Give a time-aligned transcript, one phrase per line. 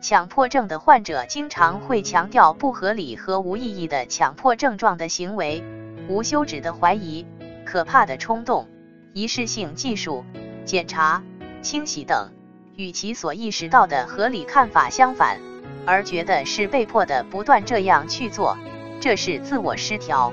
[0.00, 5.62] 强迫症的患者经常会强调不合理和无意义的强迫症状的行为，
[6.08, 7.26] 无休止的怀疑，
[7.66, 8.66] 可怕的冲动，
[9.12, 10.24] 仪式性技术、
[10.64, 11.22] 检查、
[11.60, 12.32] 清洗等，
[12.76, 15.38] 与其所意识到的合理看法相反，
[15.84, 18.56] 而觉得是被迫的不断这样去做，
[19.00, 20.32] 这是自我失调。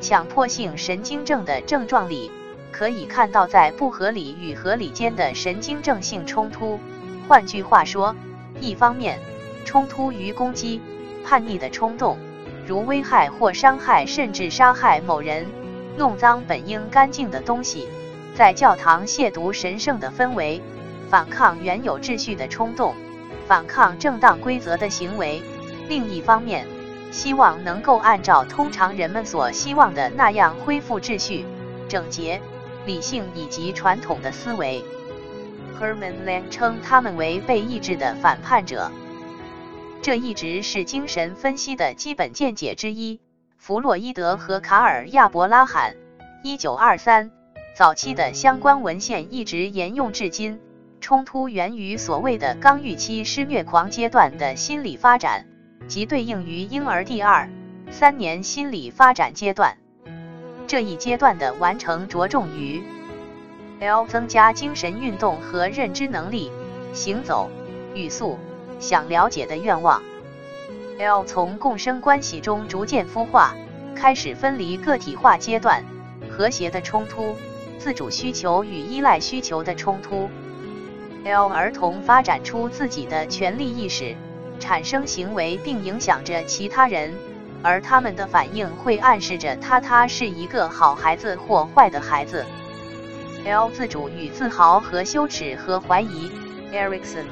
[0.00, 2.32] 强迫性神经症的症状里，
[2.72, 6.80] 可以看到在不合理与合理间的神经症性冲突。
[7.28, 8.16] 换句话说，
[8.60, 9.18] 一方面，
[9.64, 10.80] 冲突与攻击、
[11.24, 12.18] 叛逆的冲动，
[12.66, 15.46] 如危害或伤害甚至杀害某人，
[15.96, 17.88] 弄脏本应干净的东西，
[18.34, 20.60] 在教堂亵渎神圣的氛围，
[21.08, 22.94] 反抗原有秩序的冲动，
[23.46, 25.42] 反抗正当规则的行为；
[25.88, 26.66] 另一方面，
[27.10, 31.44] 希望能够按照通常人们所希望的那样恢复秩序、
[31.88, 32.40] 整洁、
[32.86, 34.84] 理性以及传统的思维。
[35.80, 38.92] Herman Lang 称他们为被抑制的反叛者，
[40.02, 43.18] 这一直是精神分析的基本见解之一。
[43.56, 45.96] 弗洛伊德和卡尔亚伯拉罕
[46.44, 47.30] （一九二三）
[47.74, 50.60] 早期的相关文献一直沿用至今。
[51.00, 55.46] 冲突源于所谓的刚预期施虐狂阶段的心理发展，
[55.88, 57.48] 即对应于婴儿第二、
[57.90, 59.78] 三年心理发展阶段。
[60.66, 62.82] 这一阶段的完成着重于。
[63.80, 66.52] L 增加精神运动和认知能力，
[66.92, 67.50] 行走、
[67.94, 68.38] 语速、
[68.78, 70.02] 想了解的愿望。
[70.98, 73.54] L 从共生关系中逐渐孵化，
[73.96, 75.82] 开始分离个体化阶段，
[76.30, 77.34] 和谐的冲突，
[77.78, 80.28] 自主需求与依赖需求的冲突。
[81.24, 84.14] L 儿童发展出自己的权利意识，
[84.58, 87.14] 产生行为并影响着其他人，
[87.62, 92.44] 而他们的反应会暗示着他他是一个好孩子或坏的孩子。
[93.44, 96.30] L 自主与自豪和羞耻和怀疑
[96.72, 97.24] ，Erikson。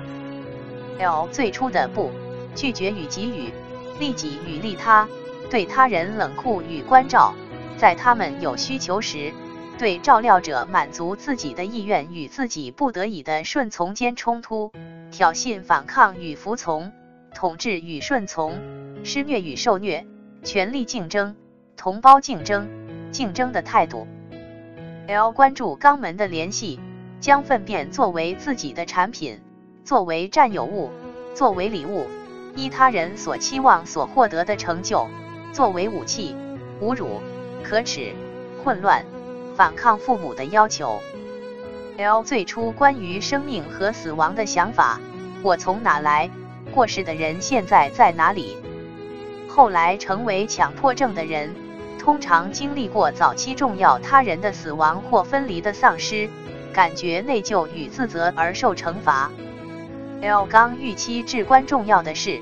[0.98, 2.10] L 最初的不
[2.54, 3.52] 拒绝与给予，
[4.00, 5.06] 利己与利他，
[5.50, 7.34] 对他人冷酷与关照，
[7.76, 9.32] 在他们有需求时，
[9.78, 14.72] 对照料者满足自己的意愿与自己不得已的顺从间冲突，
[15.10, 16.90] 挑衅反抗与服从，
[17.34, 18.58] 统治与顺从，
[19.04, 20.06] 施虐与受虐，
[20.42, 21.36] 权力竞争，
[21.76, 22.68] 同胞竞争，
[23.12, 24.08] 竞争的态度。
[25.08, 26.78] L 关注肛门的联系，
[27.18, 29.40] 将粪便作为自己的产品，
[29.82, 30.90] 作为占有物，
[31.34, 32.06] 作为礼物，
[32.54, 35.08] 依他人所期望所获得的成就，
[35.50, 36.36] 作为武器，
[36.82, 37.22] 侮辱，
[37.64, 38.12] 可耻，
[38.62, 39.02] 混乱，
[39.56, 41.00] 反抗父母的要求。
[41.96, 45.00] L 最初关于生命和死亡的想法：
[45.42, 46.28] 我从哪来？
[46.74, 48.58] 过世的人现在在哪里？
[49.48, 51.54] 后来成为强迫症的人。
[51.98, 56.28] 通常经历过早期重要他人的死亡或分离的丧失，
[56.72, 59.30] 感觉内疚与自责而受惩罚。
[60.22, 62.40] L 刚预期至关重要的是，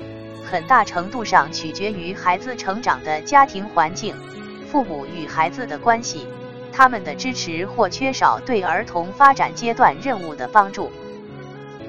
[0.49, 4.15] 很大程度上取决于孩子成长的家庭环境、
[4.71, 6.25] 父母与孩子的关系、
[6.71, 10.91] 他们的支持或缺少对儿童发展阶段任务的帮助。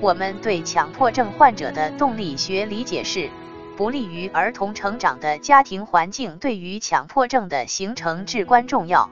[0.01, 3.31] 我们对强迫症患者的动力学理解是。
[3.78, 9.09] 不利于儿童成长的家庭环境对于强迫症的形成至关重要。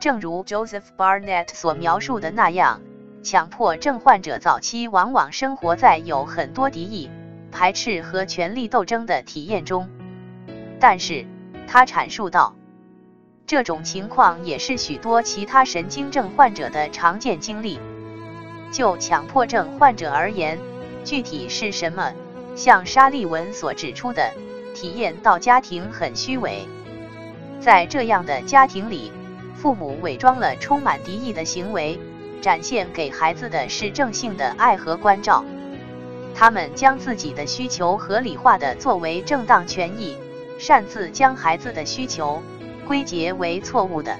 [0.00, 2.80] 正如 Joseph Barnett 所描述的那样，
[3.22, 7.08] 强迫症患者早期往往生活在有很多敌意、
[7.52, 9.88] 排斥和权力斗争的体验中。
[10.80, 11.24] 但是，
[11.68, 12.56] 他阐述道，
[13.46, 17.78] 这种情况也是许多其他神经症患者的常见经历。
[18.72, 20.58] 就强迫症患者而言，
[21.04, 22.12] 具体是什么？
[22.58, 24.32] 像沙利文所指出的，
[24.74, 26.66] 体验到家庭很虚伪，
[27.60, 29.12] 在这样的家庭里，
[29.54, 32.00] 父母伪装了充满敌意的行为，
[32.42, 35.44] 展现给孩子的是正性的爱和关照。
[36.34, 40.16] 他们将自己的需求合理化的作为正当权益，
[40.58, 42.42] 擅自将孩子的需求
[42.88, 44.16] 归结为错误的。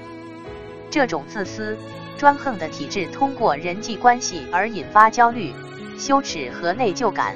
[0.89, 1.77] 这种自私、
[2.17, 5.53] 专横的体制，通过人际关系而引发焦虑、
[5.97, 7.35] 羞耻和内疚感。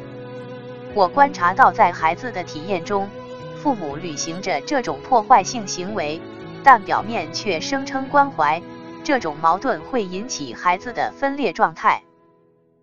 [0.95, 3.09] 我观察到，在孩子的体验中，
[3.57, 6.21] 父母履行着这种破坏性行为，
[6.63, 8.61] 但表面却声称关怀。
[9.03, 12.03] 这种矛盾会引起孩子的分裂状态。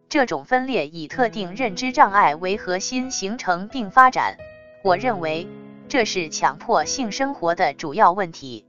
[0.09, 4.37] 这种分裂以特定认知障碍为核心形成并发展。
[4.83, 5.47] 我认为
[5.87, 8.65] 这是强迫性生活的主要问题。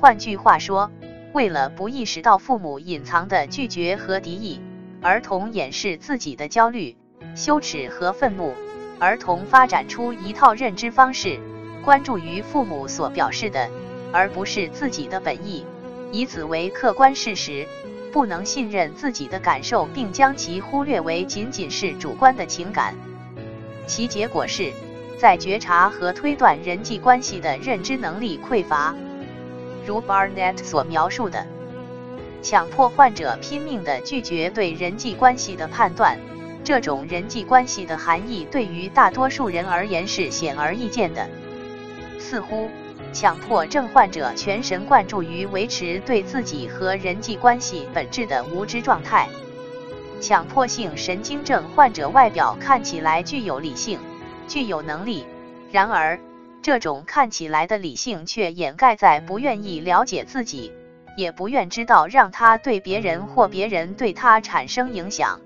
[0.00, 0.90] 换句话说，
[1.32, 4.60] 为了不意识到父母隐藏的拒绝和敌意，
[5.00, 6.96] 儿童掩饰自己的焦虑。
[7.34, 8.54] 羞耻和愤怒，
[8.98, 11.38] 儿童发展出一套认知方式，
[11.84, 13.68] 关注于父母所表示的，
[14.12, 15.64] 而不是自己的本意，
[16.10, 17.66] 以此为客观事实。
[18.12, 22.94] 不能信任自己的感受，并将其忽略为仅仅是主观的情感。
[23.86, 24.70] 其结果是，
[25.18, 28.94] 在觉察和推断人际关系的认知能力匮乏。
[29.86, 31.46] 如 Barnett 所描述的，
[32.42, 36.18] 强迫患者拼命地拒绝对人际关系的判断。
[36.64, 41.28] 这种人际关系的含义对于大多数人而言是显而易见的。
[42.18, 42.68] 似乎，
[43.12, 49.28] 强迫症患者全神贯注于维持对自己和人际关系本质的无知状态。
[50.20, 53.98] 强迫性神经症患者外表看起来具有理性，
[54.46, 55.26] 具有能力，
[55.72, 56.20] 然而，
[56.62, 60.72] 这种看起来的理性却掩盖在不愿意了解自己，
[61.16, 65.40] 也不愿知道让他对别人或别人对他产生影响。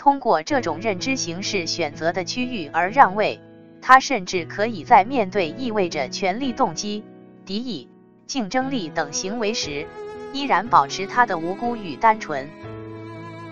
[0.00, 3.38] 通过这种认知形式选择的区域而让位，
[3.82, 7.04] 他甚至可以在面对意味着权力、动机、
[7.44, 7.86] 敌意、
[8.26, 9.86] 竞争力等行为时，
[10.32, 12.48] 依然保持他的无辜与单纯。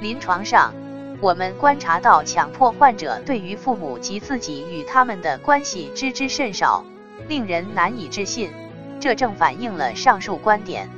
[0.01, 0.73] 临床上，
[1.21, 6.83] 我们观察到强迫患者对于父母及自己与他们的关系知之甚少，
[7.29, 8.51] 令人难以置信。
[8.99, 10.89] 这正反映了上述观点。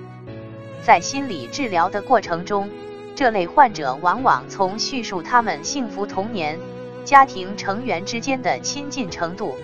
[0.85, 2.71] 在心理治疗的过程中，
[3.15, 6.59] 这类患者往往从叙述他们幸福童年、
[7.05, 9.57] 家庭成员之间的亲近程度，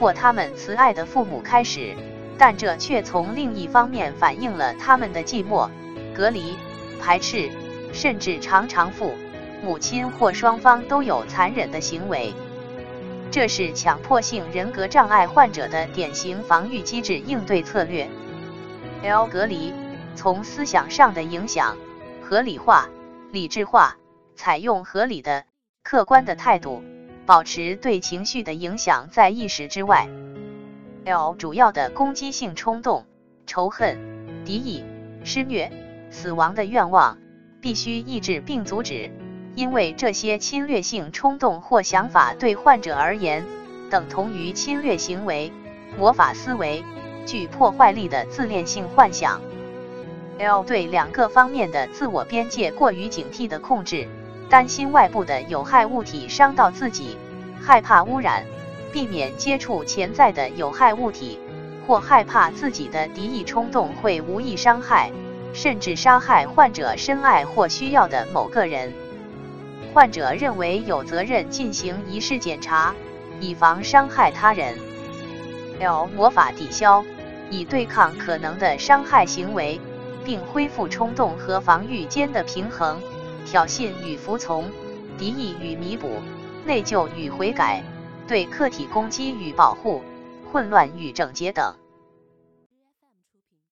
[0.00, 1.94] 或他们慈爱的父母开始，
[2.36, 5.68] 但这却从另一方面反映了他们的寂寞、
[6.14, 6.56] 隔离、
[7.00, 7.50] 排斥。
[7.92, 9.14] 甚至常常父
[9.62, 12.34] 母亲或双方都有残忍的行为，
[13.30, 18.10] 这是强迫性人格障碍患者的典型防御机制应对策略。
[19.04, 19.72] L 隔离，
[20.16, 21.76] 从思想上的影响，
[22.20, 22.88] 合理化、
[23.34, 23.96] 理智化，
[24.36, 25.44] 采用合理的、
[25.82, 26.84] 客观的态度，
[27.26, 30.08] 保持对情绪的影响在意识之外。
[31.04, 33.06] L 主要的攻击性冲动、
[33.44, 33.98] 仇恨、
[34.44, 34.84] 敌意、
[35.24, 35.72] 施虐、
[36.12, 37.18] 死亡的愿望。
[37.60, 39.10] 必须抑制并阻止，
[39.56, 43.44] 因为这些侵略性冲动或想法对患者而言，
[43.90, 45.50] 等同于侵略行为、
[45.98, 46.84] 魔法思维、
[47.26, 49.40] 具破坏力的自恋性幻想。
[50.38, 54.08] L 对两个方面的自我边界过于警惕的控制，
[54.48, 57.16] 担心外部的有害物体伤到自己，
[57.60, 58.44] 害怕污染，
[58.92, 61.38] 避免接触潜在的有害物体，
[61.86, 65.10] 或害怕自己的敌意冲动会无意伤害。
[65.52, 68.92] 甚至杀害患者深爱或需要的某个人。
[69.92, 72.92] 患者认为有责任进行仪式检查，
[73.38, 74.76] 以防伤害他人。
[75.78, 77.04] L 魔法抵消，
[77.50, 79.80] 以对抗可能的伤害行为，
[80.24, 83.00] 并恢复冲动和防御间的平衡。
[83.46, 84.64] 挑衅与服从，
[85.18, 86.16] 敌意与弥补，
[86.64, 87.82] 内疚与悔改，
[88.26, 90.02] 对客体攻击与保护，
[90.50, 91.74] 混乱与整洁等。